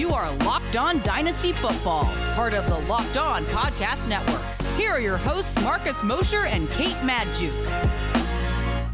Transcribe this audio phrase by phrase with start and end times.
[0.00, 4.40] You are Locked On Dynasty Football, part of the Locked On Podcast Network.
[4.78, 7.52] Here are your hosts, Marcus Mosher and Kate Magdziuk.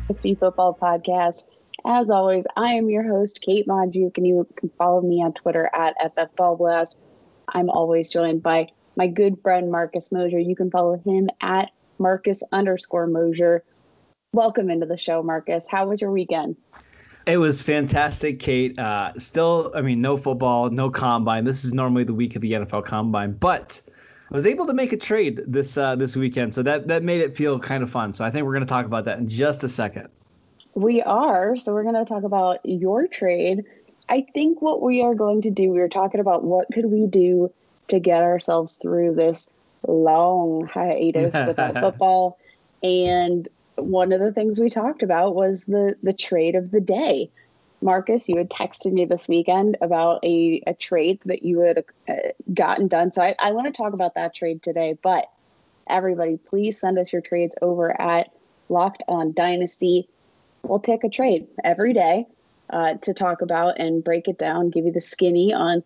[0.08, 1.44] Dynasty Football Podcast.
[1.86, 5.70] As always, I am your host, Kate Magdziuk, and you can follow me on Twitter
[5.72, 6.96] at FFBallBlast.
[7.50, 8.66] I'm always joined by
[8.96, 10.40] my good friend Marcus Mosher.
[10.40, 11.70] You can follow him at
[12.00, 13.62] Marcus underscore Mosher.
[14.32, 15.68] Welcome into the show, Marcus.
[15.70, 16.56] How was your weekend?
[17.26, 18.78] It was fantastic, Kate.
[18.78, 21.44] Uh, still, I mean, no football, no combine.
[21.44, 23.82] This is normally the week of the NFL combine, but
[24.30, 27.20] I was able to make a trade this uh, this weekend, so that that made
[27.20, 28.12] it feel kind of fun.
[28.12, 30.08] So I think we're going to talk about that in just a second.
[30.74, 31.56] We are.
[31.56, 33.64] So we're going to talk about your trade.
[34.08, 37.06] I think what we are going to do, we were talking about what could we
[37.06, 37.52] do
[37.88, 39.48] to get ourselves through this
[39.88, 42.38] long hiatus without football,
[42.84, 47.30] and one of the things we talked about was the the trade of the day.
[47.82, 52.14] Marcus, you had texted me this weekend about a, a trade that you had uh,
[52.54, 53.12] gotten done.
[53.12, 54.96] So I, I want to talk about that trade today.
[55.02, 55.30] But
[55.86, 58.30] everybody, please send us your trades over at
[58.70, 60.08] Locked On Dynasty.
[60.62, 62.26] We'll pick a trade every day
[62.70, 65.82] uh, to talk about and break it down, give you the skinny on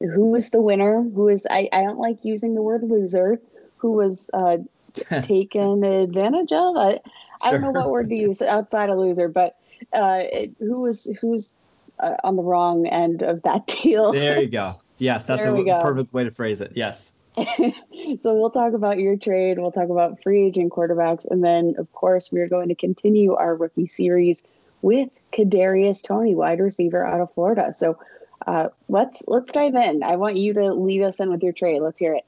[0.00, 3.40] who is the winner, who is, I, I don't like using the word loser,
[3.76, 4.58] who was uh,
[5.22, 6.76] taken advantage of.
[6.76, 7.00] I,
[7.42, 9.56] I don't know what word to use outside of loser, but
[9.92, 11.52] uh, it, who was who's
[11.98, 14.12] uh, on the wrong end of that deal?
[14.12, 14.80] There you go.
[14.98, 16.72] Yes, that's a perfect way to phrase it.
[16.74, 17.12] Yes.
[17.36, 19.58] so we'll talk about your trade.
[19.58, 23.34] We'll talk about free agent quarterbacks, and then of course we are going to continue
[23.34, 24.44] our rookie series
[24.82, 27.72] with Kadarius Toney, wide receiver out of Florida.
[27.74, 27.98] So
[28.46, 30.02] uh, let's let's dive in.
[30.02, 31.80] I want you to lead us in with your trade.
[31.80, 32.24] Let's hear it.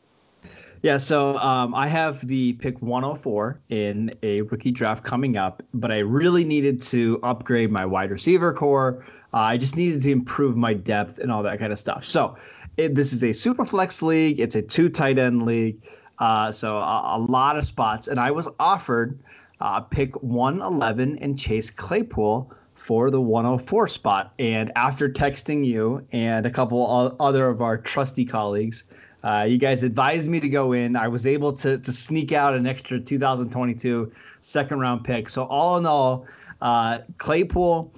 [0.84, 5.90] Yeah, so um, I have the pick 104 in a rookie draft coming up, but
[5.90, 9.02] I really needed to upgrade my wide receiver corps.
[9.32, 12.04] Uh, I just needed to improve my depth and all that kind of stuff.
[12.04, 12.36] So
[12.76, 14.38] it, this is a super flex league.
[14.38, 15.80] It's a two tight end league.
[16.18, 19.18] Uh, so a, a, lot of spots, and I was offered
[19.62, 24.34] uh, pick 111 and Chase Claypool for the 104 spot.
[24.38, 28.84] And after texting you and a couple other of our trusty colleagues,
[29.24, 30.96] uh, you guys advised me to go in.
[30.96, 34.12] I was able to to sneak out an extra 2022
[34.42, 35.30] second round pick.
[35.30, 36.26] So all in all,
[36.60, 37.92] uh, Claypool,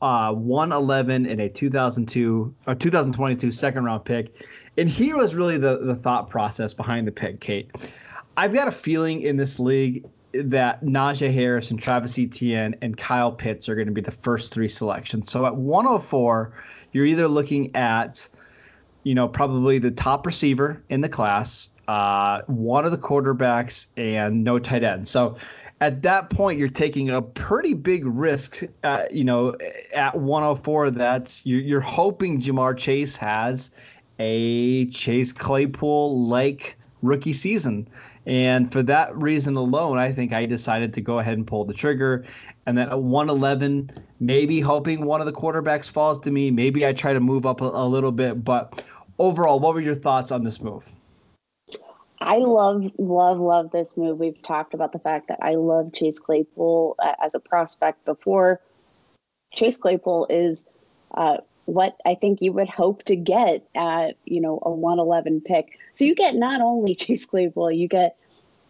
[0.00, 4.46] uh, 111 in a 2002 or 2022 second round pick.
[4.76, 7.70] And here was really the the thought process behind the pick, Kate.
[8.36, 13.32] I've got a feeling in this league that Najee Harris and Travis Etienne and Kyle
[13.32, 15.32] Pitts are going to be the first three selections.
[15.32, 16.52] So at 104,
[16.92, 18.28] you're either looking at
[19.08, 24.44] you know, probably the top receiver in the class, uh, one of the quarterbacks, and
[24.44, 25.08] no tight end.
[25.08, 25.38] So
[25.80, 28.64] at that point, you're taking a pretty big risk.
[28.84, 29.56] Uh, you know,
[29.94, 33.70] at 104, that's you're, you're hoping Ja'Marr Chase has
[34.18, 37.88] a Chase Claypool like rookie season.
[38.26, 41.72] And for that reason alone, I think I decided to go ahead and pull the
[41.72, 42.26] trigger.
[42.66, 43.90] And then at 111,
[44.20, 46.50] maybe hoping one of the quarterbacks falls to me.
[46.50, 48.44] Maybe I try to move up a, a little bit.
[48.44, 48.84] But
[49.18, 50.90] overall, what were your thoughts on this move?
[52.20, 54.18] I love, love, love this move.
[54.18, 58.60] We've talked about the fact that I love Chase Claypool uh, as a prospect before.
[59.54, 60.66] Chase Claypool is
[61.14, 65.78] uh, what I think you would hope to get at, you know, a 111 pick.
[65.94, 68.16] So you get not only Chase Claypool, you get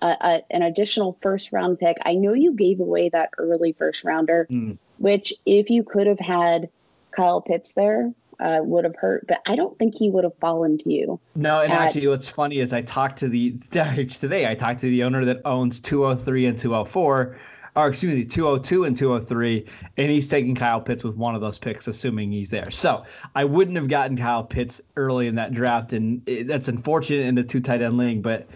[0.03, 1.97] a, a, an additional first round pick.
[2.05, 4.79] I know you gave away that early first rounder, mm.
[4.99, 6.69] which if you could have had
[7.13, 10.79] Kyle Pitts there, uh, would have hurt, but I don't think he would have fallen
[10.79, 11.21] to you.
[11.35, 14.49] No, and at, actually, what's funny is I talked to the today.
[14.49, 17.37] I talked to the owner that owns 203 and 204,
[17.77, 19.67] or excuse me, 202 and 203,
[19.97, 22.71] and he's taking Kyle Pitts with one of those picks, assuming he's there.
[22.71, 23.05] So
[23.35, 27.35] I wouldn't have gotten Kyle Pitts early in that draft, and it, that's unfortunate in
[27.35, 28.49] the two tight end league, but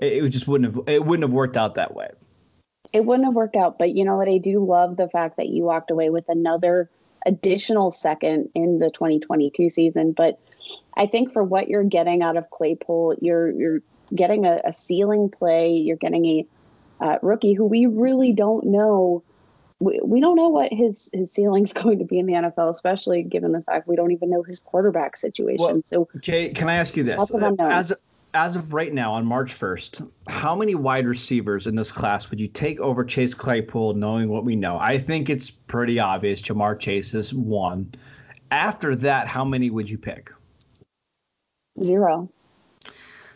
[0.00, 2.08] it, it just wouldn't have it wouldn't have worked out that way.
[2.92, 4.28] It wouldn't have worked out, but you know what?
[4.28, 6.90] I do love the fact that you walked away with another
[7.28, 10.12] additional second in the 2022 season.
[10.12, 10.40] But
[10.96, 13.80] I think for what you're getting out of Claypool, you're you're
[14.14, 15.70] getting a, a ceiling play.
[15.72, 16.46] You're getting a
[17.00, 19.22] uh, rookie who we really don't know.
[19.80, 23.22] We, we don't know what his his ceiling's going to be in the NFL, especially
[23.22, 25.64] given the fact we don't even know his quarterback situation.
[25.64, 27.18] Well, so, okay, can I ask you this?
[27.60, 27.92] As
[28.34, 32.40] as of right now on March 1st, how many wide receivers in this class would
[32.40, 34.78] you take over Chase Claypool knowing what we know?
[34.78, 37.92] I think it's pretty obvious Ja'Marr Chase is one.
[38.50, 40.30] After that, how many would you pick?
[41.82, 42.28] Zero.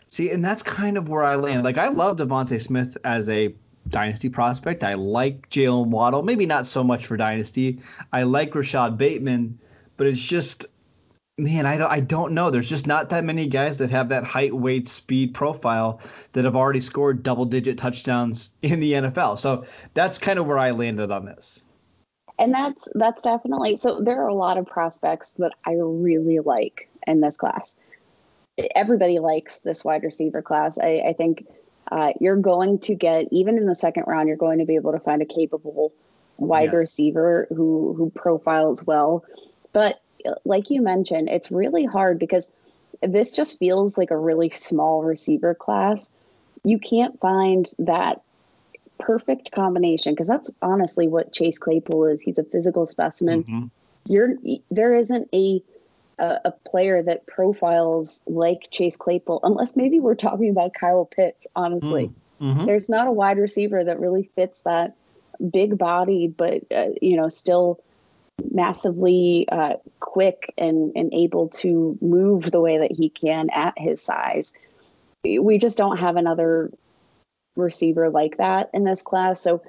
[0.07, 1.63] See, and that's kind of where I land.
[1.63, 3.53] Like I love DeVonta Smith as a
[3.89, 4.83] dynasty prospect.
[4.83, 7.79] I like Jaylen Waddle, maybe not so much for dynasty.
[8.11, 9.57] I like Rashod Bateman,
[9.97, 10.67] but it's just
[11.39, 12.51] Man, I don't, I don't know.
[12.51, 15.99] There's just not that many guys that have that height, weight, speed profile
[16.33, 19.39] that have already scored double digit touchdowns in the NFL.
[19.39, 19.65] So
[19.95, 21.61] that's kind of where I landed on this.
[22.37, 26.89] And that's that's definitely so there are a lot of prospects that I really like
[27.07, 27.77] in this class.
[28.75, 30.77] Everybody likes this wide receiver class.
[30.77, 31.47] I, I think
[31.91, 34.91] uh, you're going to get even in the second round, you're going to be able
[34.91, 35.93] to find a capable
[36.37, 36.73] wide yes.
[36.73, 39.23] receiver who who profiles well.
[39.71, 40.02] But
[40.45, 42.51] like you mentioned, it's really hard because
[43.01, 46.09] this just feels like a really small receiver class.
[46.63, 48.21] You can't find that
[48.99, 52.21] perfect combination because that's honestly what Chase Claypool is.
[52.21, 53.43] He's a physical specimen.
[53.43, 53.65] Mm-hmm.
[54.05, 54.35] You're
[54.71, 55.61] there isn't a,
[56.19, 61.47] a, a player that profiles like Chase Claypool unless maybe we're talking about Kyle Pitts.
[61.55, 62.11] Honestly,
[62.41, 62.65] mm, mm-hmm.
[62.65, 64.95] there's not a wide receiver that really fits that
[65.51, 67.79] big body, but uh, you know still
[68.51, 74.01] massively uh, quick and, and able to move the way that he can at his
[74.01, 74.53] size.
[75.23, 76.71] We just don't have another
[77.55, 79.41] receiver like that in this class.
[79.41, 79.61] So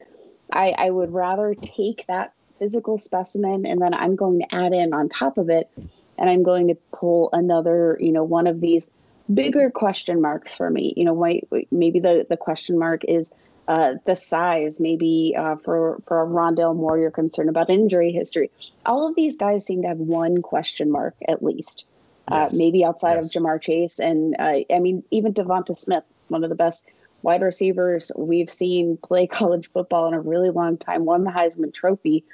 [0.53, 4.93] I, I would rather take that physical specimen and then I'm going to add in
[4.93, 5.71] on top of it
[6.19, 8.89] and I'm going to pull another, you know, one of these
[9.33, 10.95] bigger question marks for me.
[10.97, 13.31] You know, why, maybe the, the question mark is
[13.69, 18.51] uh, the size, maybe uh, for for Rondale Moore, you're concerned about injury history.
[18.87, 21.87] All of these guys seem to have one question mark at least.
[22.29, 23.27] Uh, maybe outside yes.
[23.27, 26.87] of Ja'Marr Chase and uh, I mean even DeVonta Smith, one of the best
[27.21, 31.73] wide receivers we've seen play college football in a really long time, won the Heisman
[31.73, 32.25] Trophy,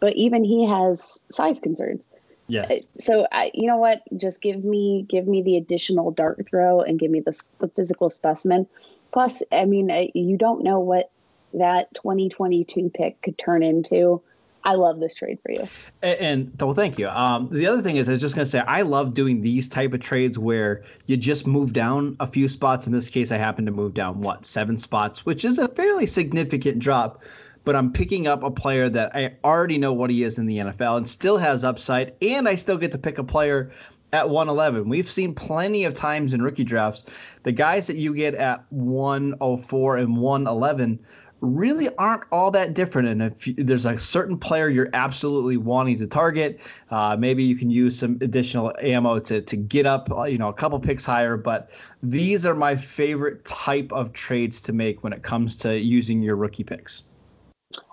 [0.00, 2.08] but even he has size concerns.
[2.48, 2.70] Yes.
[2.70, 4.02] Uh, so I, you know what?
[4.16, 8.08] Just give me give me the additional dart throw and give me the, the physical
[8.08, 8.66] specimen.
[9.16, 11.10] Plus, I mean, you don't know what
[11.54, 14.20] that 2022 pick could turn into.
[14.62, 15.66] I love this trade for you.
[16.02, 17.08] And, and well, thank you.
[17.08, 19.94] Um, the other thing is, I was just gonna say, I love doing these type
[19.94, 22.86] of trades where you just move down a few spots.
[22.86, 26.04] In this case, I happen to move down what seven spots, which is a fairly
[26.04, 27.22] significant drop.
[27.64, 30.58] But I'm picking up a player that I already know what he is in the
[30.58, 33.72] NFL and still has upside, and I still get to pick a player
[34.12, 34.88] at 111.
[34.88, 37.04] We've seen plenty of times in rookie drafts
[37.42, 40.98] the guys that you get at 104 and 111
[41.40, 43.08] really aren't all that different.
[43.08, 46.60] And if there's a certain player you're absolutely wanting to target,
[46.90, 50.48] uh, maybe you can use some additional ammo to to get up, uh, you know,
[50.48, 51.36] a couple picks higher.
[51.36, 51.70] But
[52.02, 56.36] these are my favorite type of trades to make when it comes to using your
[56.36, 57.04] rookie picks.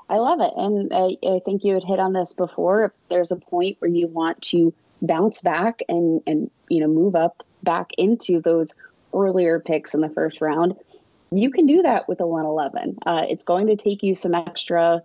[0.10, 2.84] I love it, and I, I think you had hit on this before.
[2.84, 7.16] If there's a point where you want to bounce back and and you know move
[7.16, 8.74] up back into those
[9.14, 10.76] earlier picks in the first round
[11.36, 12.98] you can do that with a 111.
[13.06, 15.02] Uh, it's going to take you some extra,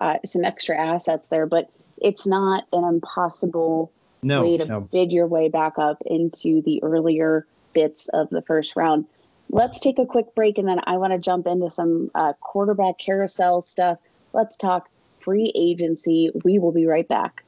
[0.00, 1.70] uh, some extra assets there, but
[2.00, 3.90] it's not an impossible
[4.22, 4.80] no, way to no.
[4.80, 9.06] bid your way back up into the earlier bits of the first round.
[9.48, 12.98] Let's take a quick break, and then I want to jump into some uh, quarterback
[12.98, 13.98] carousel stuff.
[14.32, 14.88] Let's talk
[15.20, 16.30] free agency.
[16.44, 17.42] We will be right back.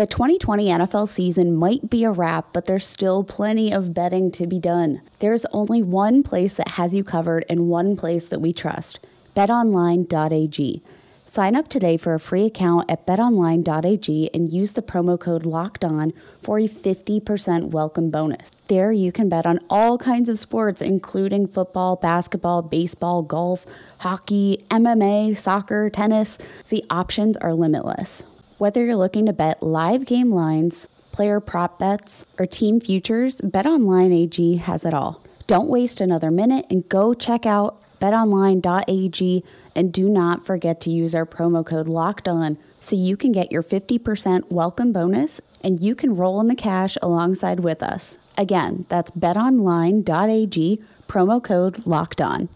[0.00, 4.46] The 2020 NFL season might be a wrap, but there's still plenty of betting to
[4.46, 5.02] be done.
[5.18, 9.00] There's only one place that has you covered and one place that we trust
[9.36, 10.82] betonline.ag.
[11.26, 15.84] Sign up today for a free account at betonline.ag and use the promo code LOCKED
[15.84, 16.12] ON
[16.42, 18.50] for a 50% welcome bonus.
[18.68, 23.66] There you can bet on all kinds of sports, including football, basketball, baseball, golf,
[23.98, 26.38] hockey, MMA, soccer, tennis.
[26.70, 28.24] The options are limitless.
[28.60, 34.12] Whether you're looking to bet live game lines, player prop bets, or team futures, BetOnline
[34.12, 35.24] AG has it all.
[35.46, 41.14] Don't waste another minute and go check out betonline.ag and do not forget to use
[41.14, 45.94] our promo code locked on so you can get your 50% welcome bonus and you
[45.94, 48.18] can roll in the cash alongside with us.
[48.36, 52.50] Again, that's betonline.ag promo code locked on.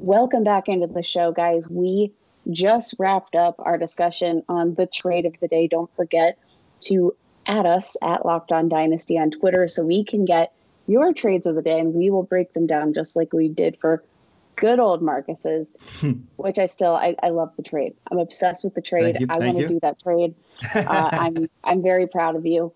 [0.00, 1.68] Welcome back into the show, guys.
[1.68, 2.14] We
[2.50, 5.66] just wrapped up our discussion on the trade of the day.
[5.66, 6.38] Don't forget
[6.82, 7.14] to
[7.46, 10.52] add us at Locked On Dynasty on Twitter so we can get
[10.86, 13.76] your trades of the day and we will break them down just like we did
[13.80, 14.02] for
[14.56, 16.12] good old Marcus's, hmm.
[16.36, 17.94] which I still I, I love the trade.
[18.10, 19.26] I'm obsessed with the trade.
[19.28, 20.34] I want to do that trade.
[20.74, 22.72] Uh, I'm I'm very proud of you.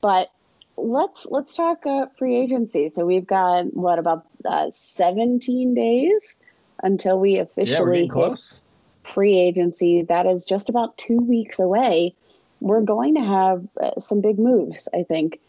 [0.00, 0.30] But
[0.76, 2.88] let's let's talk uh, free agency.
[2.88, 6.38] So we've got what about uh, 17 days
[6.82, 8.62] until we officially yeah, close
[9.06, 12.14] free agency that is just about two weeks away,
[12.60, 15.40] we're going to have uh, some big moves, I think.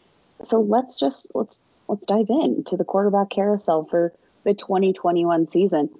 [0.42, 4.12] So let's just let's let's dive in to the quarterback carousel for
[4.44, 5.90] the 2021 season.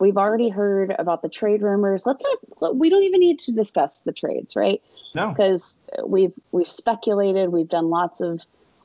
[0.00, 2.04] we've already heard about the trade rumors.
[2.06, 2.24] Let's
[2.60, 2.76] not.
[2.76, 4.82] We don't even need to discuss the trades, right?
[5.14, 7.50] No, because we've we've speculated.
[7.50, 8.40] We've done lots of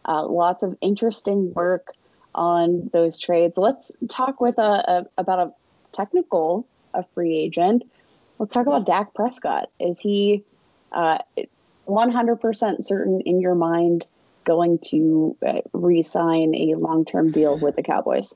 [0.06, 1.94] uh, lots of interesting work
[2.36, 3.58] on those trades.
[3.58, 5.54] Let's talk with a, a about a
[5.92, 7.84] technical a free agent.
[8.39, 9.69] Let's talk about Dak Prescott.
[9.79, 10.46] Is he
[10.93, 11.19] uh,
[11.88, 14.05] 100% certain in your mind
[14.46, 18.34] going to uh, re-sign a long-term deal with the Cowboys?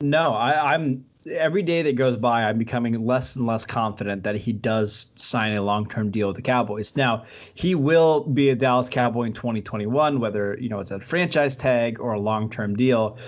[0.00, 4.36] No, I, I'm every day that goes by, I'm becoming less and less confident that
[4.36, 6.96] he does sign a long-term deal with the Cowboys.
[6.96, 7.24] Now,
[7.54, 12.00] he will be a Dallas Cowboy in 2021, whether you know it's a franchise tag
[12.00, 13.18] or a long-term deal.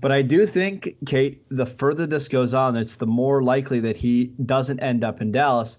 [0.00, 3.96] But I do think, Kate, the further this goes on, it's the more likely that
[3.96, 5.78] he doesn't end up in Dallas.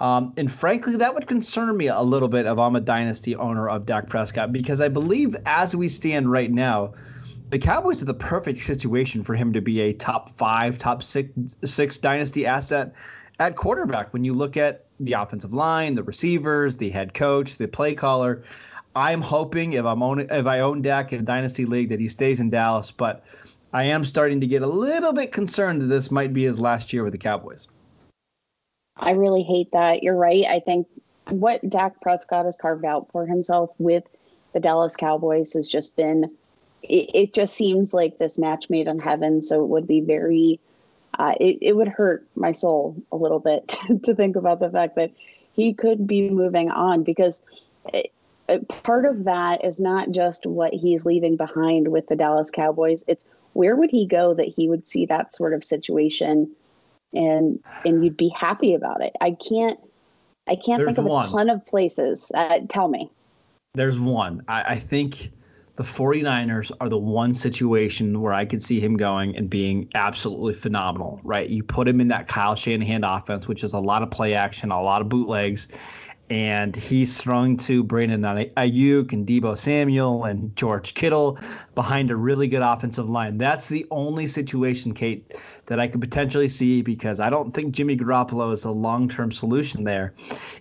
[0.00, 3.68] Um, and frankly, that would concern me a little bit if I'm a dynasty owner
[3.68, 6.92] of Dak Prescott because I believe, as we stand right now,
[7.50, 11.30] the Cowboys are the perfect situation for him to be a top five, top six,
[11.64, 12.92] six dynasty asset
[13.38, 14.12] at quarterback.
[14.12, 18.42] When you look at the offensive line, the receivers, the head coach, the play caller,
[18.94, 22.08] I'm hoping if I'm own, if I own Dak in a dynasty league that he
[22.08, 22.90] stays in Dallas.
[22.90, 23.22] But
[23.72, 26.92] I am starting to get a little bit concerned that this might be his last
[26.92, 27.68] year with the Cowboys.
[28.96, 30.02] I really hate that.
[30.02, 30.46] You're right.
[30.46, 30.86] I think
[31.28, 34.04] what Dak Prescott has carved out for himself with
[34.54, 36.30] the Dallas Cowboys has just been,
[36.88, 39.42] it, it just seems like this match made in heaven.
[39.42, 40.60] So it would be very,
[41.18, 43.68] uh, it, it would hurt my soul a little bit
[44.04, 45.12] to think about the fact that
[45.52, 47.40] he could be moving on because
[47.92, 48.12] it,
[48.68, 53.04] part of that is not just what he's leaving behind with the Dallas Cowboys.
[53.06, 53.24] It's
[53.54, 56.50] where would he go that he would see that sort of situation
[57.12, 59.14] and and you'd be happy about it.
[59.20, 59.78] I can't
[60.46, 61.26] I can't There's think of one.
[61.26, 62.30] a ton of places.
[62.34, 63.10] Uh, tell me.
[63.74, 64.42] There's one.
[64.48, 65.32] I, I think
[65.76, 70.54] the 49ers are the one situation where I could see him going and being absolutely
[70.54, 71.48] phenomenal, right?
[71.48, 74.70] You put him in that Kyle Shanahan offense, which is a lot of play action,
[74.70, 75.68] a lot of bootlegs,
[76.28, 81.38] and he's thrown to Brandon Aiyuk and Deebo Samuel and George Kittle
[81.74, 83.38] behind a really good offensive line.
[83.38, 85.34] That's the only situation, Kate,
[85.66, 89.84] that I could potentially see because I don't think Jimmy Garoppolo is a long-term solution
[89.84, 90.14] there.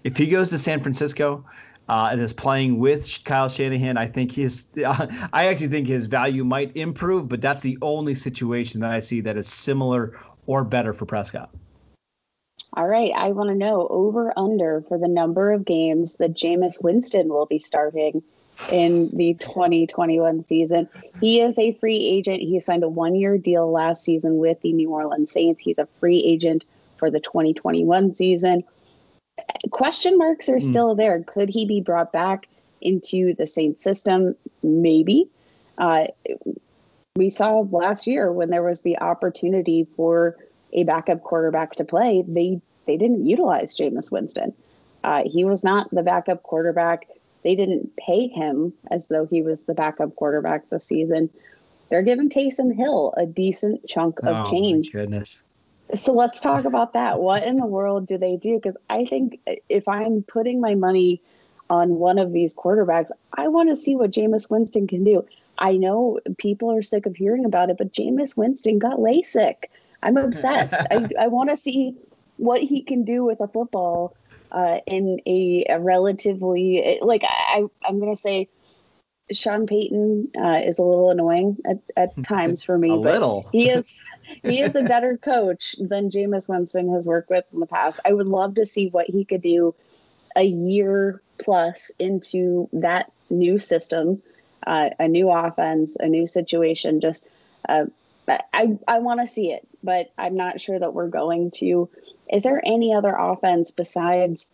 [0.03, 1.43] If he goes to San Francisco,
[1.87, 6.07] uh, and is playing with Kyle Shanahan, I think his, uh, I actually think his
[6.07, 10.63] value might improve, but that's the only situation that I see that is similar or
[10.63, 11.49] better for Prescott.
[12.73, 16.83] All right, I want to know over under for the number of games that Jameis
[16.83, 18.21] Winston will be starting
[18.71, 20.89] in the 2021 season.
[21.21, 22.41] He is a free agent.
[22.41, 25.61] He signed a one year deal last season with the New Orleans Saints.
[25.61, 26.65] He's a free agent
[26.97, 28.63] for the 2021 season.
[29.71, 30.63] Question marks are mm.
[30.63, 31.23] still there.
[31.23, 32.47] Could he be brought back
[32.81, 34.35] into the Saints system?
[34.63, 35.29] Maybe.
[35.77, 36.05] Uh,
[37.15, 40.35] we saw last year when there was the opportunity for
[40.75, 44.53] a backup quarterback to play, they they didn't utilize Jameis Winston.
[45.03, 47.07] Uh, he was not the backup quarterback.
[47.43, 51.29] They didn't pay him as though he was the backup quarterback this season.
[51.89, 54.91] They're giving Taysom Hill a decent chunk of oh, change.
[54.91, 55.43] goodness.
[55.93, 57.19] So let's talk about that.
[57.19, 58.55] What in the world do they do?
[58.55, 59.39] Because I think
[59.69, 61.21] if I'm putting my money
[61.69, 65.25] on one of these quarterbacks, I want to see what Jameis Winston can do.
[65.57, 69.55] I know people are sick of hearing about it, but Jameis Winston got LASIK.
[70.03, 70.75] I'm obsessed.
[70.91, 71.95] I, I want to see
[72.37, 74.15] what he can do with a football
[74.51, 78.47] uh, in a, a, relatively like I I'm gonna say
[79.31, 82.91] Sean Payton uh, is a little annoying at, at times for me.
[82.91, 83.49] a little.
[83.51, 84.01] he is
[84.43, 87.99] he is a better coach than Jameis Winston has worked with in the past.
[88.05, 89.73] I would love to see what he could do
[90.35, 94.21] a year plus into that new system,
[94.67, 97.01] uh, a new offense, a new situation.
[97.01, 97.25] Just
[97.67, 97.85] uh,
[98.27, 101.89] I I want to see it, but I'm not sure that we're going to.
[102.31, 104.49] Is there any other offense besides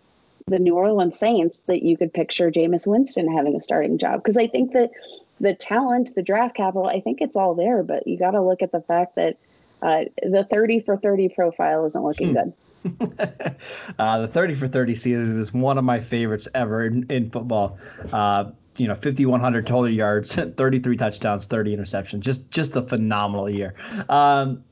[0.48, 4.22] the New Orleans Saints that you could picture Jameis Winston having a starting job?
[4.24, 4.92] Because I think that
[5.40, 8.62] the talent, the draft capital, I think it's all there, but you got to look
[8.62, 9.38] at the fact that
[9.82, 12.54] uh, the 30 for 30 profile isn't looking good.
[14.00, 17.78] uh, the 30 for 30 season is one of my favorites ever in, in football.
[18.12, 23.74] Uh, you know 5100 total yards 33 touchdowns 30 interceptions just just a phenomenal year
[24.10, 24.64] um,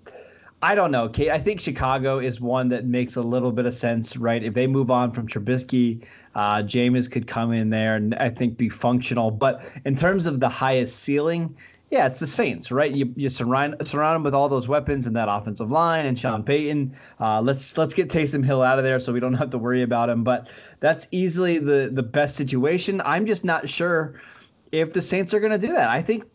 [0.61, 1.29] I don't know, Kate.
[1.29, 4.43] I think Chicago is one that makes a little bit of sense, right?
[4.43, 6.03] If they move on from Trubisky,
[6.35, 9.31] uh, Jameis could come in there and I think be functional.
[9.31, 11.55] But in terms of the highest ceiling,
[11.89, 12.91] yeah, it's the Saints, right?
[12.91, 16.43] You you surround surround them with all those weapons and that offensive line and Sean
[16.43, 16.93] Payton.
[17.19, 19.81] Uh, let's let's get Taysom Hill out of there so we don't have to worry
[19.81, 20.23] about him.
[20.23, 20.49] But
[20.81, 23.01] that's easily the the best situation.
[23.05, 24.19] I'm just not sure
[24.71, 25.89] if the Saints are going to do that.
[25.89, 26.25] I think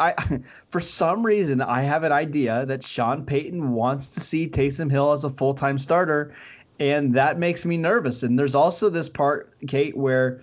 [0.00, 0.14] I
[0.70, 5.12] for some reason I have an idea that Sean Payton wants to see Taysom Hill
[5.12, 6.34] as a full time starter,
[6.80, 8.22] and that makes me nervous.
[8.22, 10.40] And there's also this part, Kate, where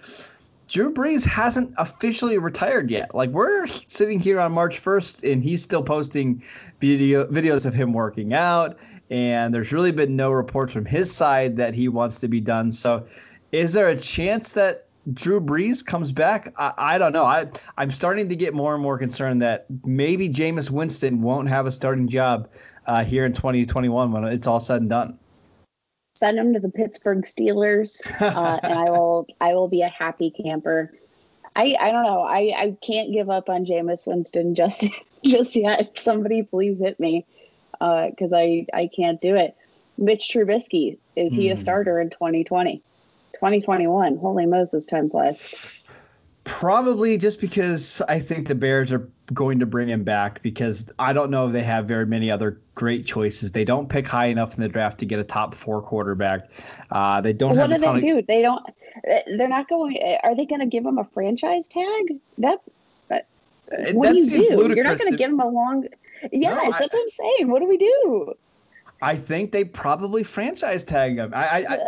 [0.68, 3.16] Drew Brees hasn't officially retired yet.
[3.16, 6.44] Like we're sitting here on March 1st, and he's still posting
[6.80, 8.78] video videos of him working out,
[9.10, 12.72] and there's really been no reports from his side that he wants to be done.
[12.72, 13.06] So,
[13.52, 16.54] is there a chance that Drew Brees comes back?
[16.58, 17.26] I, I don't know.
[17.26, 17.48] I
[17.78, 21.72] I'm starting to get more and more concerned that maybe Jameis Winston won't have a
[21.72, 22.50] starting job
[22.88, 25.20] uh, here in 2021 when it's all said and done
[26.20, 30.32] send him to the Pittsburgh Steelers, uh, and I will I will be a happy
[30.32, 30.92] camper.
[31.56, 32.22] I I don't know.
[32.22, 34.86] I I can't give up on Jameis Winston just
[35.24, 35.98] just yet.
[35.98, 37.26] Somebody please hit me
[37.72, 39.56] because uh, I I can't do it.
[39.98, 41.52] Mitch Trubisky is he mm.
[41.52, 41.62] a hmm.
[41.62, 42.82] starter in 2020?
[43.40, 44.18] 2021.
[44.18, 45.56] Holy Moses, time flies.
[46.44, 51.14] Probably just because I think the Bears are going to bring him back because I
[51.14, 53.52] don't know if they have very many other great choices.
[53.52, 56.50] They don't pick high enough in the draft to get a top four quarterback.
[56.92, 57.56] Uh, they don't.
[57.56, 58.02] What do they of...
[58.02, 58.22] do?
[58.28, 58.66] They don't.
[59.38, 59.98] They're not going.
[60.24, 62.20] Are they going to give him a franchise tag?
[62.38, 62.68] That's.
[63.12, 63.20] Uh,
[63.94, 64.76] what that do you do?
[64.76, 65.88] You're not going to give him a long.
[66.32, 67.52] Yes, no, I, that's what I'm saying.
[67.52, 68.34] What do we do?
[69.02, 71.34] I think they probably franchise tag him.
[71.34, 71.80] I, I, I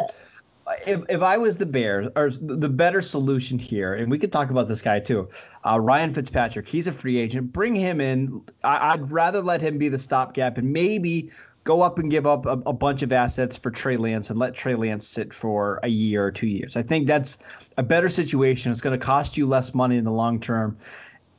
[0.85, 4.49] if, if I was the Bears, or the better solution here, and we could talk
[4.49, 5.29] about this guy too,
[5.65, 7.51] uh, Ryan Fitzpatrick, he's a free agent.
[7.51, 8.41] Bring him in.
[8.63, 11.29] I, would rather let him be the stopgap and maybe
[11.63, 14.55] go up and give up a, a, bunch of assets for Trey Lance and let
[14.55, 16.75] Trey Lance sit for a year or two years.
[16.75, 17.37] I think that's
[17.77, 18.71] a better situation.
[18.71, 20.75] It's going to cost you less money in the long term.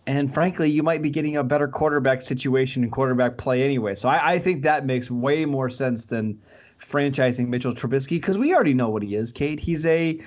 [0.06, 3.94] And frankly, you might be getting a better quarterback situation and quarterback play anyway.
[3.94, 6.38] So I, I think that makes way more sense than
[6.84, 9.60] franchising Mitchell Trubisky because we already know what he is, Kate.
[9.60, 10.20] He's a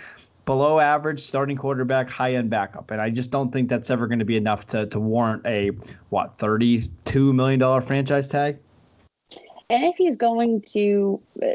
[0.45, 2.91] below average starting quarterback, high end backup.
[2.91, 5.71] And I just don't think that's ever going to be enough to, to warrant a,
[6.09, 8.57] what, $32 million franchise tag?
[9.69, 11.47] And if he's going to uh,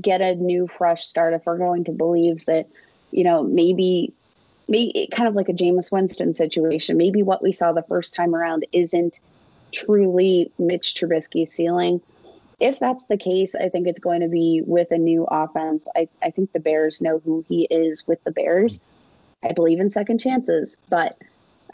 [0.00, 2.68] get a new, fresh start, if we're going to believe that,
[3.10, 4.12] you know, maybe,
[4.68, 8.34] maybe kind of like a Jameis Winston situation, maybe what we saw the first time
[8.34, 9.20] around isn't
[9.72, 12.00] truly Mitch Trubisky's ceiling
[12.60, 15.88] if that's the case, I think it's going to be with a new offense.
[15.96, 18.80] I, I think the Bears know who he is with the Bears.
[19.42, 21.16] I believe in second chances, but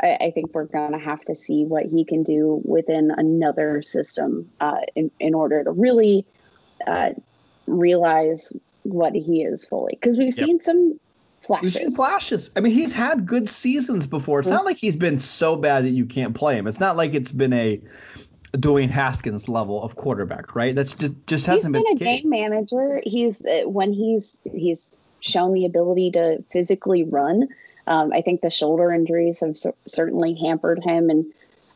[0.00, 3.82] I, I think we're going to have to see what he can do within another
[3.82, 6.24] system uh, in, in order to really
[6.86, 7.10] uh,
[7.66, 8.52] realize
[8.84, 9.98] what he is fully.
[10.00, 10.46] Because we've yep.
[10.46, 11.00] seen some
[11.44, 11.62] flashes.
[11.64, 12.50] We've seen flashes.
[12.54, 14.38] I mean, he's had good seasons before.
[14.38, 14.56] It's mm-hmm.
[14.56, 16.68] not like he's been so bad that you can't play him.
[16.68, 17.80] It's not like it's been a
[18.58, 20.74] Dwayne Haskins level of quarterback, right?
[20.74, 23.02] That's just just hasn't he's been, been a game manager.
[23.04, 24.88] He's uh, when he's he's
[25.20, 27.48] shown the ability to physically run.
[27.86, 31.26] Um, I think the shoulder injuries have c- certainly hampered him and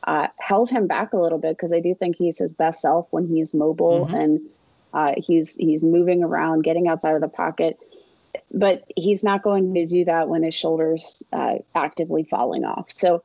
[0.05, 3.07] uh, held him back a little bit because I do think he's his best self
[3.11, 4.17] when he's mobile mm-hmm.
[4.17, 4.41] and
[4.93, 7.79] uh, he's he's moving around, getting outside of the pocket.
[8.53, 12.91] But he's not going to do that when his shoulders uh, actively falling off.
[12.91, 13.23] So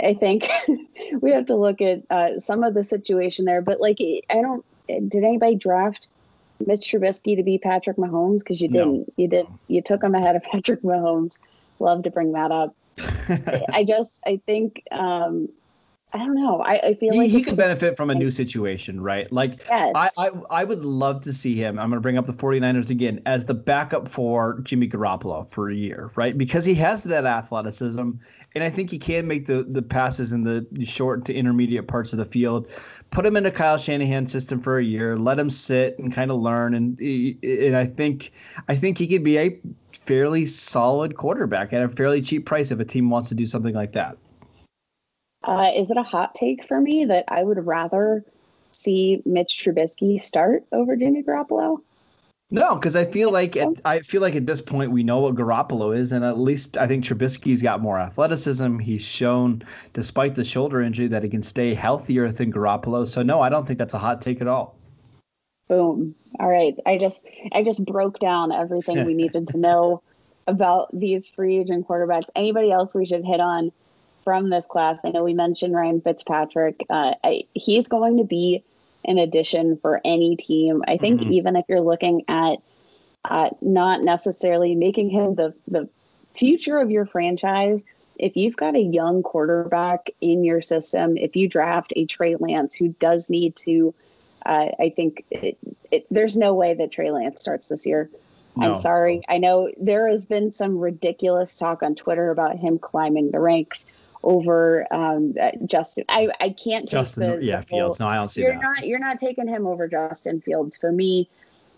[0.00, 0.48] I think
[1.20, 3.62] we have to look at uh, some of the situation there.
[3.62, 4.64] But like, I don't.
[4.88, 6.08] Did anybody draft
[6.64, 8.38] Mitch Trubisky to be Patrick Mahomes?
[8.38, 8.98] Because you didn't.
[8.98, 9.06] No.
[9.16, 9.46] You did.
[9.68, 11.38] You took him ahead of Patrick Mahomes.
[11.78, 12.74] Love to bring that up.
[13.72, 14.20] I just.
[14.26, 14.82] I think.
[14.90, 15.48] Um,
[16.12, 16.62] I don't know.
[16.62, 19.30] I, I feel he, like he could benefit from a new situation, right?
[19.32, 19.92] Like yes.
[19.94, 21.78] I, I I would love to see him.
[21.78, 25.68] I'm going to bring up the 49ers again as the backup for Jimmy Garoppolo for
[25.68, 26.38] a year, right?
[26.38, 28.12] Because he has that athleticism
[28.54, 32.12] and I think he can make the the passes in the short to intermediate parts
[32.12, 32.70] of the field.
[33.10, 36.30] Put him in a Kyle Shanahan system for a year, let him sit and kind
[36.30, 38.32] of learn and and I think
[38.68, 39.60] I think he could be a
[39.92, 43.74] fairly solid quarterback at a fairly cheap price if a team wants to do something
[43.74, 44.16] like that.
[45.46, 48.24] Uh, is it a hot take for me that I would rather
[48.72, 51.78] see Mitch Trubisky start over Jimmy Garoppolo?
[52.50, 55.34] No, because I feel like at, I feel like at this point we know what
[55.34, 58.78] Garoppolo is, and at least I think Trubisky's got more athleticism.
[58.78, 63.06] He's shown, despite the shoulder injury, that he can stay healthier than Garoppolo.
[63.06, 64.76] So no, I don't think that's a hot take at all.
[65.68, 66.14] Boom!
[66.38, 70.02] All right, I just I just broke down everything we needed to know
[70.46, 72.30] about these free agent quarterbacks.
[72.36, 73.72] Anybody else we should hit on?
[74.26, 74.98] From this class.
[75.04, 76.84] I know we mentioned Ryan Fitzpatrick.
[76.90, 78.64] Uh, I, he's going to be
[79.04, 80.82] an addition for any team.
[80.88, 81.32] I think mm-hmm.
[81.32, 82.56] even if you're looking at
[83.24, 85.88] uh, not necessarily making him the the
[86.34, 87.84] future of your franchise,
[88.18, 92.74] if you've got a young quarterback in your system, if you draft a Trey Lance
[92.74, 93.94] who does need to,
[94.44, 95.56] uh, I think it,
[95.92, 98.10] it, there's no way that Trey Lance starts this year.
[98.56, 98.70] No.
[98.70, 99.22] I'm sorry.
[99.28, 103.86] I know there has been some ridiculous talk on Twitter about him climbing the ranks
[104.22, 106.04] over um, uh, Justin.
[106.08, 107.40] I, I can't Justin.
[107.40, 108.00] The, yeah, the Fields.
[108.00, 108.62] No, I don't see you're that.
[108.62, 111.28] not you're not taking him over Justin Fields for me.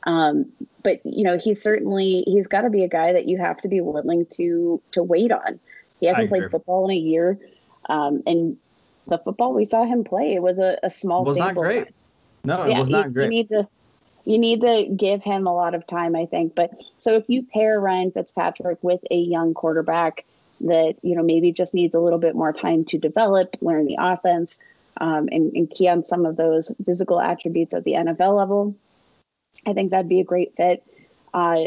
[0.05, 0.47] Um,
[0.83, 3.69] but you know he's certainly he's got to be a guy that you have to
[3.69, 5.61] be willing to to wait on.
[6.01, 7.39] He hasn't played football in a year,
[7.89, 8.57] um, and
[9.09, 11.87] the football we saw him play it was a, a small was sample not great.
[11.87, 12.17] size.
[12.45, 13.25] No, it was not you, great.
[13.25, 13.69] You need to
[14.25, 16.55] you need to give him a lot of time, I think.
[16.55, 20.25] But so if you pair Ryan Fitzpatrick with a young quarterback
[20.61, 23.97] that you know maybe just needs a little bit more time to develop, learn the
[23.99, 24.59] offense,
[25.01, 28.75] um, and, and key on some of those physical attributes at the NFL level,
[29.67, 30.85] I think that'd be a great fit.
[31.33, 31.65] Uh,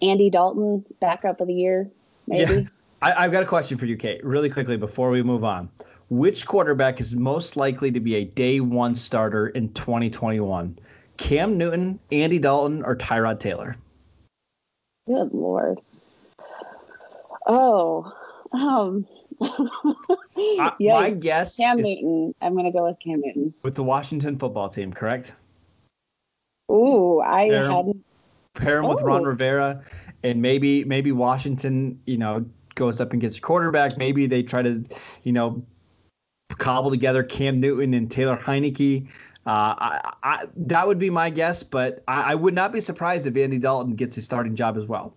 [0.00, 1.88] Andy Dalton, backup of the year,
[2.26, 2.54] maybe.
[2.54, 2.68] Yeah.
[3.02, 5.70] I, I've got a question for you, Kate, really quickly before we move on.
[6.08, 10.78] Which quarterback is most likely to be a day one starter in 2021?
[11.16, 13.76] Cam Newton, Andy Dalton, or Tyrod Taylor?
[15.06, 15.80] Good lord.
[17.46, 18.12] Oh,
[18.52, 19.06] um,
[19.40, 22.34] uh, my guess Cam is, Newton.
[22.40, 24.92] I'm going to go with Cam Newton with the Washington football team.
[24.92, 25.34] Correct.
[26.70, 27.88] Ooh, I pair hadn't.
[27.88, 28.04] Him,
[28.54, 28.94] pair him oh.
[28.94, 29.82] with Ron Rivera,
[30.22, 33.96] and maybe maybe Washington, you know, goes up and gets a quarterback.
[33.98, 34.84] Maybe they try to,
[35.22, 35.62] you know,
[36.58, 39.06] cobble together Cam Newton and Taylor Heinicke.
[39.44, 43.26] Uh, I, I, that would be my guess, but I, I, would not be surprised
[43.26, 45.16] if Andy Dalton gets a starting job as well.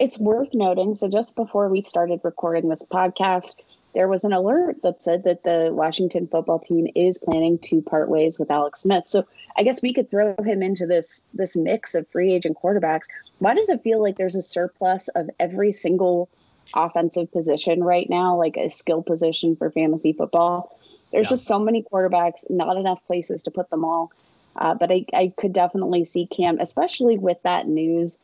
[0.00, 0.94] It's worth noting.
[0.94, 3.56] So, just before we started recording this podcast,
[3.94, 8.08] there was an alert that said that the Washington football team is planning to part
[8.08, 9.06] ways with Alex Smith.
[9.06, 9.24] So,
[9.56, 13.04] I guess we could throw him into this this mix of free agent quarterbacks.
[13.38, 16.28] Why does it feel like there's a surplus of every single
[16.74, 20.76] offensive position right now, like a skill position for fantasy football?
[21.12, 21.30] There's yeah.
[21.30, 24.10] just so many quarterbacks, not enough places to put them all.
[24.56, 28.18] Uh, but I, I could definitely see Cam, especially with that news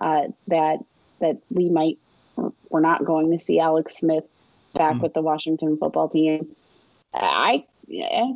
[0.00, 0.78] uh, that
[1.20, 1.98] that we might
[2.70, 4.24] we're not going to see Alex Smith
[4.74, 5.00] back mm.
[5.02, 6.54] with the Washington football team.
[7.12, 7.64] I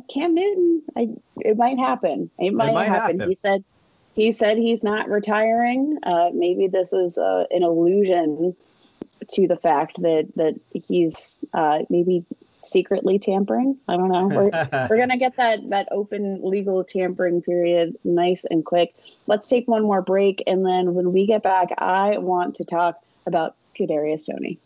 [0.09, 2.29] Cam Newton, I, it might happen.
[2.37, 3.19] It might, it might happen.
[3.19, 3.29] happen.
[3.29, 3.63] He said
[4.13, 5.97] he said he's not retiring.
[6.03, 8.55] Uh, maybe this is uh, an illusion
[9.31, 12.25] to the fact that that he's uh, maybe
[12.65, 13.77] secretly tampering.
[13.87, 14.27] I don't know.
[14.27, 18.95] We're, we're gonna get that that open legal tampering period nice and quick.
[19.27, 23.01] Let's take one more break, and then when we get back, I want to talk
[23.25, 24.59] about Kadarius Toney.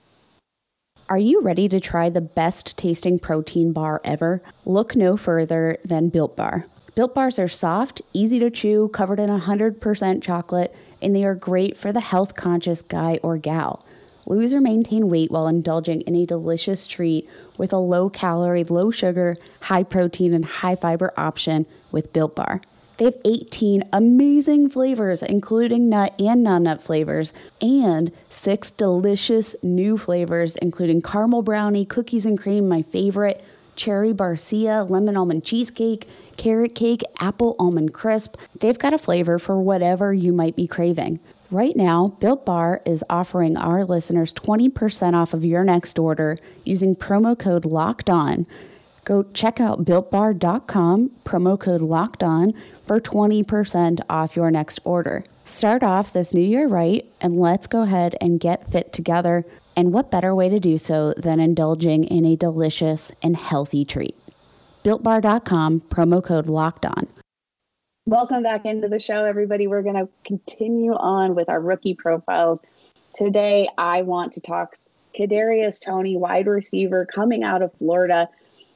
[1.09, 4.43] Are you ready to try the best tasting protein bar ever?
[4.65, 6.67] Look no further than Built Bar.
[6.93, 11.77] Built Bars are soft, easy to chew, covered in 100% chocolate, and they are great
[11.77, 13.83] for the health conscious guy or gal.
[14.29, 18.91] Lose or maintain weight while indulging in a delicious treat with a low calorie, low
[18.91, 22.61] sugar, high protein, and high fiber option with Built Bar.
[22.97, 29.97] They have 18 amazing flavors, including nut and non nut flavors, and six delicious new
[29.97, 33.43] flavors, including caramel brownie, cookies and cream, my favorite,
[33.75, 38.35] cherry barcia, lemon almond cheesecake, carrot cake, apple almond crisp.
[38.59, 41.19] They've got a flavor for whatever you might be craving.
[41.51, 46.95] Right now, Built Bar is offering our listeners 20% off of your next order using
[46.95, 48.45] promo code LOCKED ON.
[49.03, 52.53] Go check out builtbar.com, promo code LOCKED ON
[52.85, 55.23] for 20% off your next order.
[55.43, 59.43] Start off this new year right, and let's go ahead and get fit together.
[59.75, 64.15] And what better way to do so than indulging in a delicious and healthy treat?
[64.83, 67.07] BuiltBar.com, promo code LOCKED ON.
[68.09, 69.67] Welcome back into the show, everybody.
[69.67, 72.59] We're going to continue on with our rookie profiles.
[73.13, 74.73] Today, I want to talk
[75.15, 78.27] Kadarius Toney, wide receiver coming out of Florida.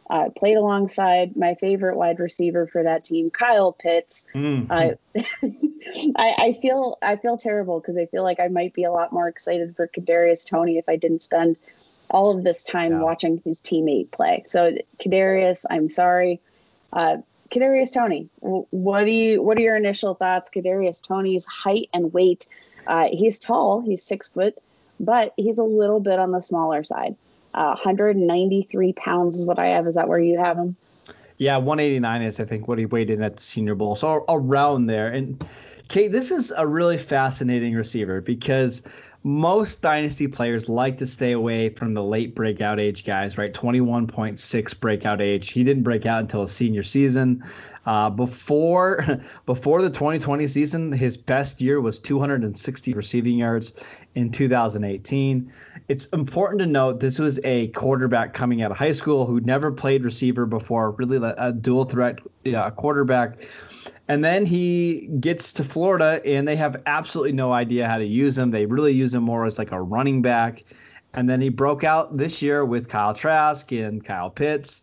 [0.08, 4.24] Uh, played alongside my favorite wide receiver for that team, Kyle Pitts.
[4.36, 4.72] Mm-hmm.
[4.72, 4.92] Uh,
[6.16, 9.12] I, I, feel I feel terrible because I feel like I might be a lot
[9.12, 11.58] more excited for Kadarius Toney if I didn't spend
[12.12, 13.02] all of this time yeah.
[13.02, 14.44] watching his teammate play.
[14.46, 16.40] So Kadarius, I'm sorry.
[16.92, 17.18] Uh,
[17.54, 20.50] Kadarius Toney, what do you what are your initial thoughts?
[20.50, 22.48] Kadarius Toney's height and weight.
[22.88, 23.82] Uh, he's tall.
[23.82, 24.58] He's six foot,
[25.00, 27.16] but he's a little bit on the smaller side.
[27.54, 29.86] Uh, 193 pounds is what I have.
[29.86, 30.76] Is that where you have him?
[31.38, 33.96] Yeah, 189 is I think what he weighed in at the Senior Bowl.
[33.96, 35.10] So around there.
[35.10, 35.46] And
[35.90, 38.82] Kate, this is a really fascinating receiver because
[39.24, 43.54] most dynasty players like to stay away from the late breakout age guys, right?
[43.54, 45.52] 21.6 breakout age.
[45.52, 47.44] He didn't break out until his senior season.
[47.86, 49.06] Uh, before
[49.46, 53.74] before the 2020 season, his best year was 260 receiving yards
[54.16, 55.52] in 2018.
[55.88, 59.72] It's important to note this was a quarterback coming out of high school who never
[59.72, 62.20] played receiver before, really a dual threat
[62.54, 63.42] uh, quarterback.
[64.10, 68.38] And then he gets to Florida and they have absolutely no idea how to use
[68.38, 68.52] him.
[68.52, 70.64] They really use him more as like a running back.
[71.14, 74.82] and then he broke out this year with Kyle Trask and Kyle Pitts.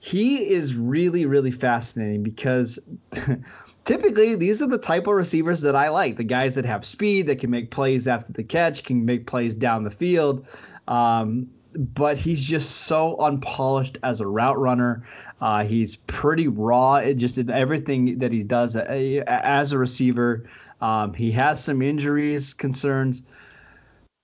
[0.00, 2.78] He is really, really fascinating because
[3.84, 7.26] typically these are the type of receivers that I like the guys that have speed,
[7.26, 10.46] that can make plays after the catch, can make plays down the field.
[10.86, 15.04] Um, but he's just so unpolished as a route runner.
[15.40, 20.48] Uh, he's pretty raw just in everything that he does as a receiver.
[20.80, 23.22] Um, he has some injuries concerns.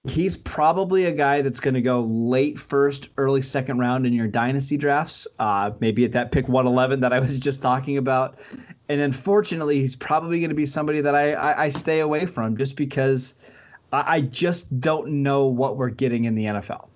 [0.07, 4.27] He's probably a guy that's going to go late first, early second round in your
[4.27, 8.39] dynasty drafts, uh, maybe at that pick 111 that I was just talking about.
[8.91, 12.55] And unfortunately, he's probably going to be somebody that I, I, I, stay away from
[12.55, 13.35] just because
[13.93, 16.89] I, I just don't know what we're getting in the NFL.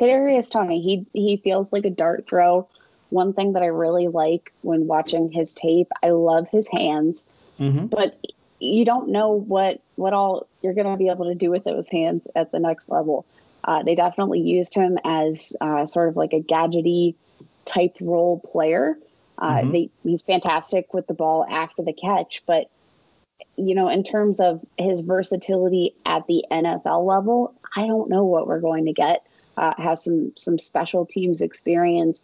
[0.00, 2.68] Kadarius Toney, he he feels like a dart throw.
[3.10, 7.24] One thing that I really like when watching his tape, I love his hands,
[7.58, 7.86] mm-hmm.
[7.86, 8.24] but
[8.60, 11.88] you don't know what what all you're going to be able to do with those
[11.88, 13.26] hands at the next level.
[13.64, 17.14] Uh, they definitely used him as uh, sort of like a gadgety
[17.64, 18.96] type role player.
[19.38, 19.72] Uh, mm-hmm.
[19.72, 22.70] they, he's fantastic with the ball after the catch, but
[23.56, 28.46] you know, in terms of his versatility at the NFL level, I don't know what
[28.46, 29.22] we're going to get.
[29.56, 32.22] Uh, has some some special teams experience,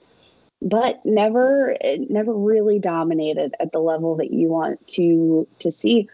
[0.61, 1.75] but never
[2.11, 6.09] never really dominated at the level that you want to to see.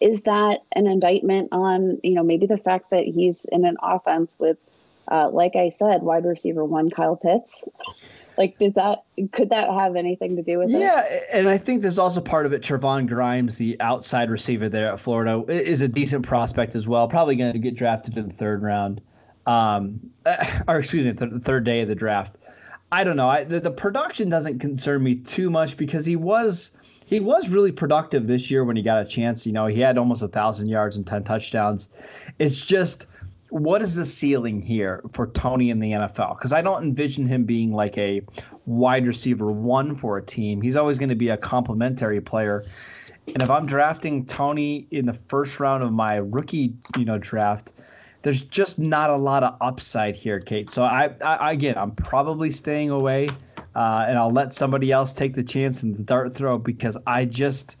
[0.00, 4.36] Is that an indictment on you know maybe the fact that he's in an offense
[4.38, 4.58] with,
[5.10, 7.64] uh, like I said, wide receiver one Kyle Pitts?
[8.38, 10.78] Like, does that could that have anything to do with it?
[10.78, 12.62] Yeah, and I think there's also part of it.
[12.62, 17.08] Trevon Grimes, the outside receiver there at Florida, is a decent prospect as well.
[17.08, 19.00] Probably going to get drafted in the third round,
[19.46, 19.98] um,
[20.68, 22.36] or excuse me, the third day of the draft.
[22.92, 23.28] I don't know.
[23.28, 26.70] I, the, the production doesn't concern me too much because he was
[27.08, 29.46] he was really productive this year when he got a chance.
[29.46, 31.88] You know, he had almost a thousand yards and ten touchdowns.
[32.38, 33.06] It's just
[33.48, 36.36] what is the ceiling here for Toney in the NFL?
[36.36, 38.20] Because I don't envision him being like a
[38.66, 40.60] wide receiver one for a team.
[40.60, 42.66] He's always going to be a complementary player.
[43.28, 47.72] And if I'm drafting Toney in the first round of my rookie, you know, draft,
[48.20, 50.68] there's just not a lot of upside here, Kate.
[50.68, 53.30] So I, I again, I'm probably staying away,
[53.78, 57.24] uh, and I'll let somebody else take the chance in the dart throw because I
[57.24, 57.76] just,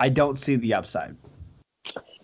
[0.00, 1.14] I don't see the upside.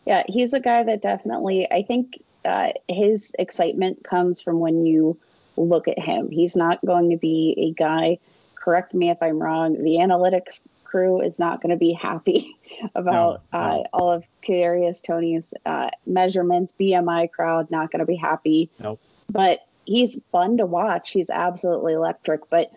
[0.04, 5.16] Yeah, he's a guy that definitely, I think uh, his excitement comes from when you
[5.56, 6.30] look at him.
[6.30, 8.18] He's not going to be a guy.
[8.56, 9.74] Correct me if I'm wrong.
[9.74, 12.56] The analytics crew is not going to be happy
[12.96, 13.64] about no, no.
[13.64, 16.74] Uh, all of Kadarius Toney's uh, measurements.
[16.80, 18.68] BMI crowd not going to be happy.
[18.80, 18.98] Nope.
[19.30, 21.12] But he's fun to watch.
[21.12, 22.50] He's absolutely electric.
[22.50, 22.72] But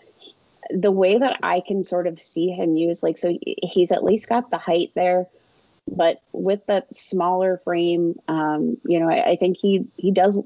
[0.72, 4.30] the way that I can sort of see him use, like, so he's at least
[4.30, 5.28] got the height there
[5.88, 10.40] but with that smaller frame, um, you know, I, I, think he he does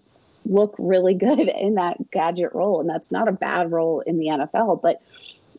[0.45, 4.27] look really good in that gadget role, and that's not a bad role in the
[4.27, 4.81] NFL.
[4.81, 5.01] But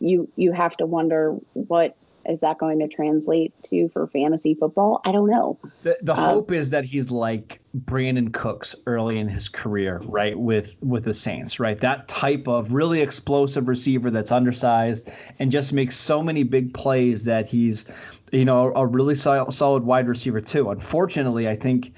[0.01, 1.97] you you have to wonder what
[2.31, 5.01] is that going to translate to for fantasy football?
[5.05, 5.59] I don't know.
[5.83, 10.39] The, the uh, hope is that he's like Brandin Cooks early in his career, right?
[10.39, 11.79] With with the Saints, right?
[11.81, 17.25] That type of really explosive receiver that's undersized and just makes so many big plays
[17.25, 17.85] that he's,
[18.31, 20.71] you know, a really solid, solid wide receiver too.
[20.71, 21.93] Unfortunately, I think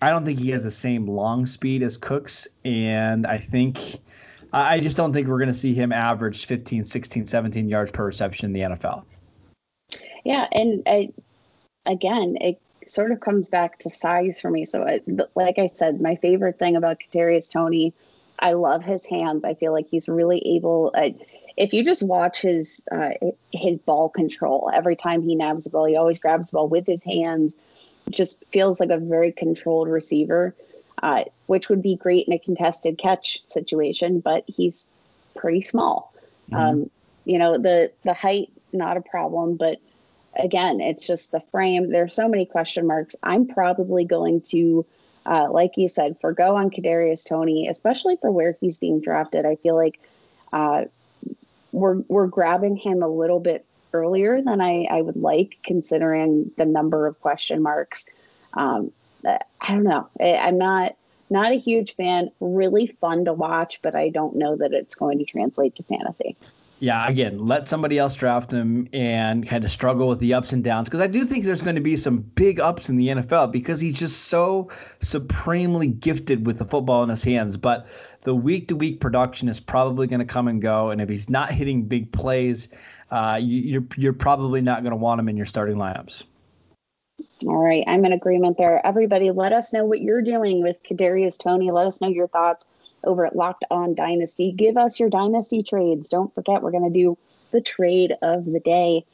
[0.00, 4.00] I don't think he has the same long speed as Cooks, and I think.
[4.52, 8.04] I just don't think we're going to see him average 15, 16, 17 yards per
[8.04, 9.04] reception in the NFL.
[10.24, 11.10] Yeah, and I,
[11.86, 14.64] again, it sort of comes back to size for me.
[14.64, 15.00] So, I,
[15.34, 17.92] like I said, my favorite thing about Kadarius Toney,
[18.40, 19.44] I love his hands.
[19.44, 20.92] I feel like he's really able.
[20.94, 21.10] Uh,
[21.56, 23.10] if you just watch his uh,
[23.52, 26.86] his ball control, every time he nabs the ball, he always grabs the ball with
[26.86, 27.54] his hands.
[28.08, 30.54] Just feels like a very controlled receiver,
[31.02, 34.20] uh, which would be great in a contested catch situation.
[34.20, 34.86] But he's
[35.36, 36.12] pretty small.
[36.50, 36.56] Mm-hmm.
[36.56, 36.90] Um,
[37.24, 39.78] you know the the height not a problem, but
[40.38, 41.90] again, it's just the frame.
[41.90, 43.16] There's so many question marks.
[43.22, 44.86] I'm probably going to,
[45.26, 49.44] uh, like you said, forgo on Kadarius Toney, especially for where he's being drafted.
[49.44, 50.00] I feel like
[50.52, 50.84] uh,
[51.72, 56.64] we're we're grabbing him a little bit earlier than I, I would like, considering the
[56.64, 58.06] number of question marks.
[58.54, 58.92] Um,
[59.24, 60.08] I don't know.
[60.20, 60.96] I, I'm not
[61.28, 62.30] not a huge fan.
[62.40, 66.36] Really fun to watch, but I don't know that it's going to translate to fantasy
[66.80, 70.64] yeah, again, let somebody else draft him and kind of struggle with the ups and
[70.64, 73.52] downs because I do think there's going to be some big ups in the NFL
[73.52, 77.58] because he's just so supremely gifted with the football in his hands.
[77.58, 77.86] But
[78.22, 81.28] the week to week production is probably going to come and go, and if he's
[81.28, 82.70] not hitting big plays,
[83.10, 86.24] uh, you, you're you're probably not going to want him in your starting lineups.
[87.46, 88.84] All right, I'm in agreement there.
[88.86, 91.70] Everybody, let us know what you're doing with Kadarius Toney.
[91.70, 92.64] Let us know your thoughts
[93.04, 94.52] over at Locked On Dynasty.
[94.52, 96.08] Give us your dynasty trades.
[96.08, 97.16] Don't forget, we're going to do
[97.50, 99.04] the trade of the day.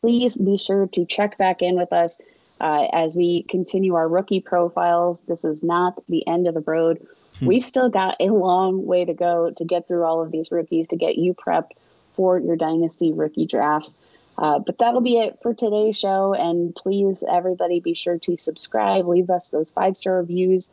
[0.00, 2.18] Please be sure to check back in with us
[2.60, 5.22] uh, as we continue our rookie profiles.
[5.22, 7.06] This is not the end of the road.
[7.38, 7.46] Hmm.
[7.46, 10.88] We've still got a long way to go to get through all of these rookies
[10.88, 11.72] to get you prepped
[12.14, 13.94] for your dynasty rookie drafts.
[14.36, 16.34] Uh, but that'll be it for today's show.
[16.34, 20.70] And please, everybody, be sure to subscribe, leave us those five star reviews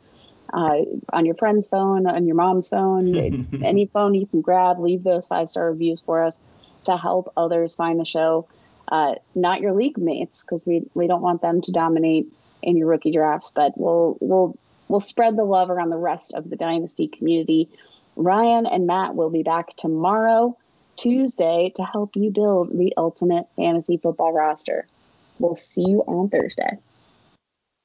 [0.52, 0.78] uh,
[1.12, 3.16] on your friend's phone, on your mom's phone,
[3.62, 4.78] any phone you can grab.
[4.78, 6.38] Leave those five star reviews for us
[6.84, 8.46] to help others find the show.
[8.88, 12.26] Uh, not your league mates, because we we don't want them to dominate
[12.62, 16.50] in your rookie drafts, but we'll we'll we'll spread the love around the rest of
[16.50, 17.68] the dynasty community.
[18.16, 20.56] Ryan and Matt will be back tomorrow
[20.96, 24.86] Tuesday to help you build the ultimate fantasy football roster.
[25.38, 26.78] We'll see you on Thursday.